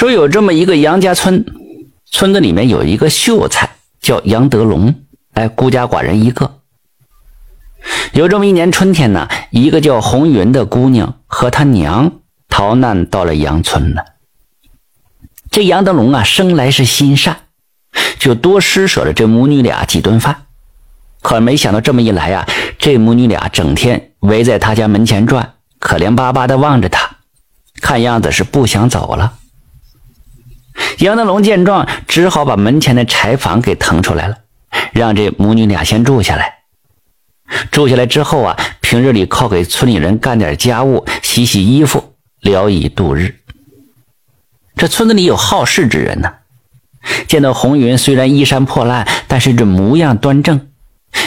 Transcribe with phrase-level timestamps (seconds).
[0.00, 1.44] 说有这么一个杨家村，
[2.10, 3.68] 村子里面有一个秀才
[4.00, 4.94] 叫杨德龙，
[5.34, 6.62] 哎，孤家寡人一个。
[8.14, 12.12] 有这么一年春天呢，一个叫红云的姑娘和她娘
[12.48, 14.02] 逃难到了杨村了。
[15.50, 17.36] 这杨德龙啊，生来是心善，
[18.18, 20.46] 就多施舍了这母女俩几顿饭。
[21.20, 22.48] 可没想到这么一来啊，
[22.78, 27.18] 这母女俩整天围在他家门前转，可怜巴巴的望着他，
[27.82, 29.34] 看样子是不想走了。
[30.98, 34.36] 杨德龙见状，只好把门前的柴房给腾出来了，
[34.92, 36.58] 让这母女俩先住下来。
[37.70, 43.36] 住下来之后啊，平日里靠给村里人干点家务、洗洗衣服，聊以度日。
[44.76, 46.32] 这村子里有好事之人呢，
[47.26, 50.68] 见到红云虽然衣衫破烂，但是这模样端正，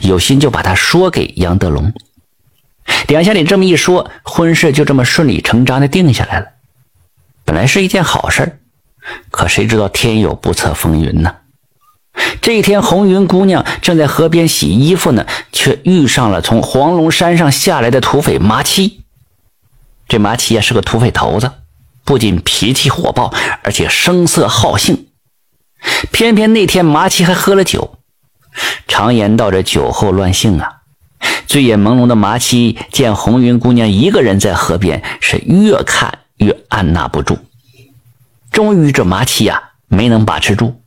[0.00, 1.92] 有心就把他说给杨德龙。
[3.06, 6.46] 两下里这么一说，婚事就这么顺理成章的定下来了。
[7.44, 8.60] 本来是一件好事
[9.30, 11.34] 可谁知道天有不测风云呢？
[12.40, 19.02] 这一天，红云姑娘正在河边洗衣服呢，却遇上了从黄龙山上下来的土匪麻七。
[20.08, 21.52] 这麻七呀是个土匪头子，
[22.04, 25.06] 不仅脾气火爆，而且声色好性。
[26.10, 27.98] 偏偏那天麻七还喝了酒。
[28.88, 30.78] 常言道：“这酒后乱性啊！”
[31.46, 37.38] 醉眼朦胧的麻七见红云姑娘一个人在河边，是越看越按捺不住。
[38.58, 40.82] 终于，这麻七呀没能把持住。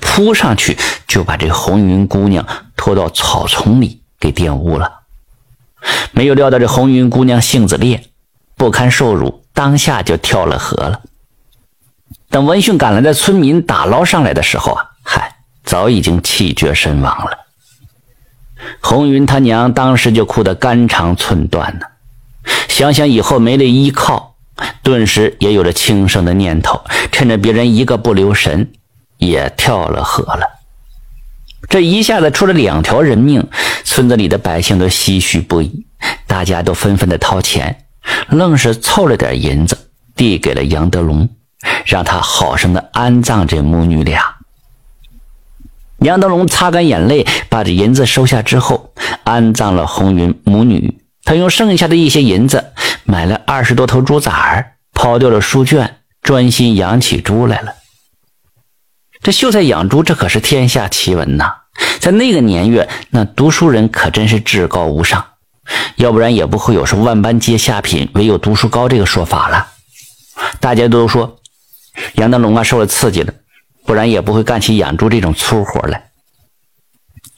[0.00, 5.00] 扑上去就把这红云姑娘拖到草丛里给玷污了，
[6.12, 8.04] 没有料到这红云姑娘性子烈，
[8.56, 11.00] 不堪受辱，当下就跳了河了。
[12.30, 17.32] 等闻讯赶来的村民打捞上来的时候啊，嗨，早已经气绝身亡了。
[18.80, 21.86] 红云他娘当时就哭得肝肠寸断呢，
[22.68, 24.36] 想想以后没了依靠，
[24.82, 28.70] 顿时也有了轻生的念头，趁着别人一个不留神。
[29.20, 30.48] 也跳了河了，
[31.68, 33.48] 这一下子出了两条人命，
[33.82, 35.84] 村子里的百姓都唏嘘不已，
[36.28, 37.84] 大家都纷纷的掏钱，
[38.28, 39.76] 愣是凑了点银子
[40.14, 41.28] 递给了杨德龙，
[41.84, 44.22] 让他好生的安葬这母女俩。
[45.98, 48.92] 杨德龙擦干眼泪，把这银子收下之后，
[49.24, 51.00] 安葬了红云母女。
[51.24, 52.67] 他用剩下的一些银子
[53.10, 57.74] 买了二十多头猪崽儿，抛掉了书卷，专心养起猪来了。
[59.22, 61.50] 这秀才养猪，这可是天下奇闻呐！
[62.00, 65.24] 在那个年月，那读书人可真是至高无上，
[65.96, 69.66] 要不然也不会有说“万般皆下品，唯有读书高”这个说法了。
[70.60, 71.40] 大家都说
[72.16, 73.32] 杨德龙啊受了刺激了，
[73.86, 76.10] 不然也不会干起养猪这种粗活来。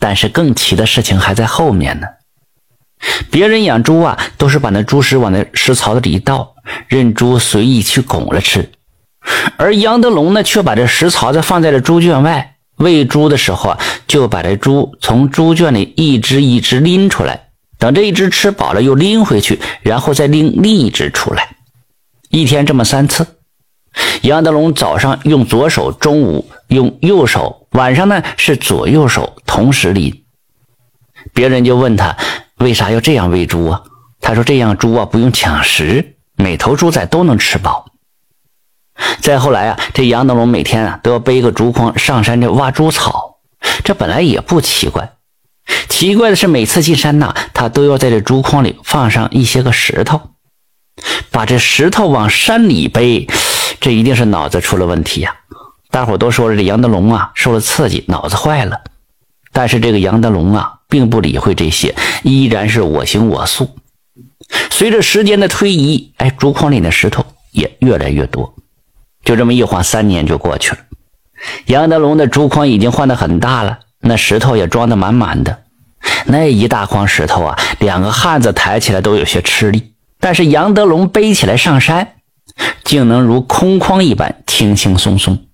[0.00, 2.08] 但是更奇的事情还在后面呢。
[3.30, 6.54] 别人养猪啊，都是把那猪食往那食槽子里一倒，
[6.88, 8.70] 任猪随意去拱了吃。
[9.56, 12.56] 而杨德龙呢，却把这食槽子放在了猪圈外。
[12.76, 21.56] 喂猪的时候啊，就把这猪从猪圈里一只一只拎出来，等这一只吃饱了又拎回去，然后再拎另一只出来。
[22.30, 23.26] 一天这么三次。
[24.22, 30.22] 杨德龙早上用左手，中午用右手，晚上呢是左右手同时拎。
[31.34, 32.16] 别人就问他
[32.60, 33.82] 为啥要这样喂猪啊？
[34.20, 37.86] 他说这样猪啊不用抢食，每头猪仔都能吃饱。
[39.20, 43.38] 再后来啊，这杨德龙每天啊都要背个竹筐上山这挖猪草，
[43.82, 45.12] 这本来也不奇怪。
[45.88, 50.20] 奇怪的是，每次进山呐，他都要在这竹筐里放上一些个石头，
[51.30, 53.26] 把这石头往山里背，
[53.80, 55.34] 这一定是脑子出了问题呀！
[55.90, 58.82] 大伙都说了这杨德龙啊受了刺激，脑子坏了。
[59.52, 63.70] 但是这个杨德龙啊，并不理会这些，依然是我行我素。
[64.68, 68.52] 随着时间的推移，哎，竹筐里的石头也越来越多。
[69.24, 70.78] 就这么一晃，三年就过去了。
[71.66, 75.62] 杨德龙的竹筐已经换得很大了，那石头也装得满满的。
[76.26, 79.92] 那一大筐石头啊，两个汉子抬起来都有些吃力。
[80.18, 82.14] 但是杨德龙背起来上山，
[82.82, 85.46] 竟能如空筐一般轻轻松松。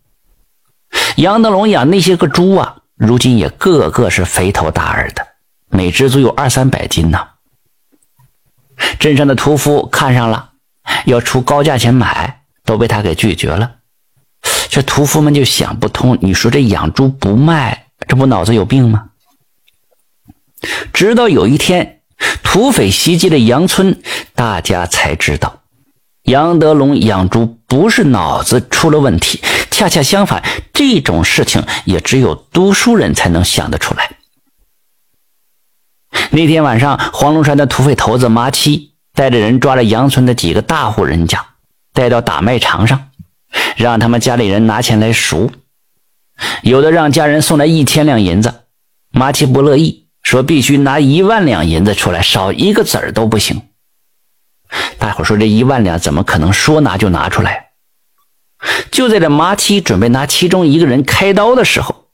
[1.17, 5.27] 杨德龙养那些个猪啊，如今也个个是肥头大耳的，
[5.69, 7.29] 每只足有二三百斤呢。
[8.99, 10.51] 镇上的屠夫看上了，
[11.05, 12.43] 要出高价钱买。
[12.67, 13.77] 都被他给拒绝了，
[14.69, 19.11] 这屠夫们就想不通，你说这养猪不卖，这不脑子有病吗？
[20.93, 22.01] 直到有一天，
[22.43, 24.03] 土匪袭击了杨村，
[24.35, 25.63] 大家才知道，
[26.25, 29.41] 杨德龙养猪不是脑子出了问题，
[29.77, 30.43] 恰恰相反，
[30.73, 34.11] 这种事情也只有读书人才能想得出来。
[36.31, 41.45] 那天晚上，黄龙山的土匪头子麻七带着人抓了杨村的几个大户人家。
[41.93, 43.11] 带到打卖场上，
[43.77, 45.51] 让他们家里人拿钱来赎。
[46.63, 48.63] 有的让家人送来一千两银子，
[49.11, 53.61] 麻七不乐意，说必须拿一万两银子出来，少一个子儿都不行。
[54.99, 57.66] 大伙说这一万两怎么可能说拿就拿出来？
[58.91, 62.07] 就在这麻七准备拿其中一个人开刀的时候，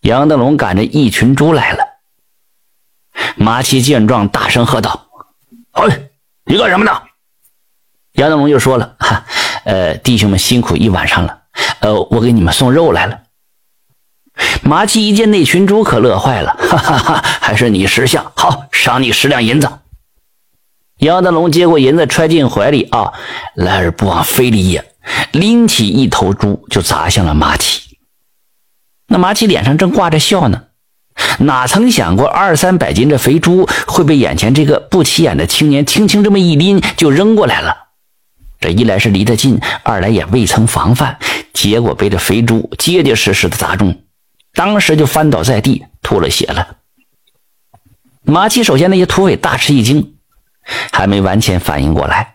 [0.00, 1.84] 杨德龙赶着一群猪来了。
[3.36, 5.08] 麻七见状，大声喝道
[5.72, 6.08] ：“哎，
[6.44, 7.02] 你干什么呢？”
[8.14, 9.24] 杨德龙就说了：“哈，
[9.64, 11.42] 呃，弟兄们辛苦一晚上了，
[11.80, 13.20] 呃，我给你们送肉来了。”
[14.62, 17.24] 麻七一见那群猪，可乐坏了， 哈哈哈！
[17.40, 19.68] 还是你识相，好，赏你十两银子。
[20.98, 23.12] 杨德龙接过银子，揣进怀里，啊，
[23.54, 24.92] 来而不往非礼也，
[25.32, 27.96] 拎起一头猪就砸向了马七。
[29.06, 30.64] 那马七脸上正挂着笑呢，
[31.38, 37.88] 哪曾想过二三百斤这肥猪会被眼前这个不起眼的青年轻轻这么一拎就扔过来了。
[38.60, 41.18] 这一来是离得近，二来也未曾防范，
[41.52, 44.02] 结果被这肥猪结结实实的砸中。
[44.52, 46.76] 当时就翻倒在地，吐了血了。
[48.24, 50.14] 马七手下那些土匪大吃一惊，
[50.92, 52.34] 还没完全反应过来，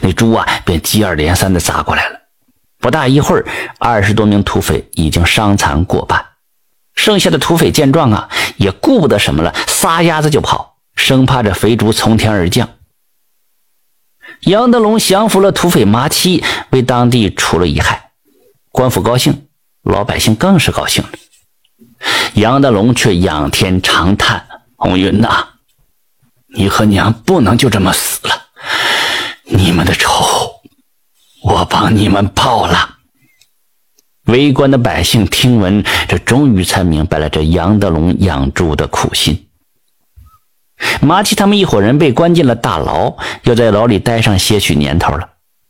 [0.00, 2.20] 那猪啊便接二连三的砸过来了。
[2.78, 3.46] 不大一会儿，
[3.78, 6.24] 二十多名土匪已经伤残过半。
[6.94, 12.68] 剩下的土匪见状啊，也顾不得什么了，撒丫子就跑，生怕这肥猪从天而降。
[14.42, 18.10] 杨德龙降服了土匪马七，为当地除了一害，
[18.70, 19.46] 官府高兴，
[19.82, 21.10] 老百姓更是高兴了。
[22.34, 24.46] 杨德龙却仰天长叹
[24.76, 25.46] ：“红云呐，
[26.54, 28.46] 你和娘不能就这么死了！
[29.50, 30.60] 你们的仇，
[31.42, 32.96] 我帮你们报了。”
[34.26, 39.48] 围观的百姓听闻，这终于才明白了这杨德龙养猪的苦心。
[41.00, 45.28] 马七他们一伙人被关进了大牢，要在牢里待上些许年头了。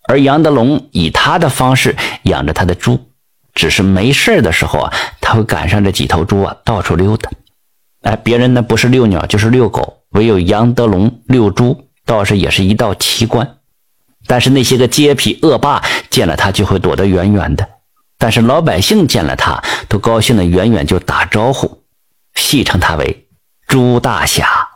[0.09, 3.07] 而杨德龙以他的方式养着他的猪。
[3.53, 7.31] 只是没事的时候啊，他会赶上这几头猪啊，到处溜达。
[8.03, 13.57] 哎，别人呢不是遛鸟就是遛狗，唯有杨德龙遛猪，倒是也是一道奇观。
[14.31, 17.69] 但是那些个街痞恶霸见了他就会躲得远远的，
[18.17, 21.83] 但是老百姓见了他都高兴的远远就打招呼，
[22.37, 23.27] 戏称他为
[23.67, 24.70] 猪大侠。